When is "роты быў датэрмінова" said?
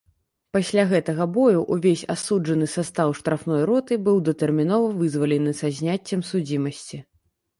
3.71-4.87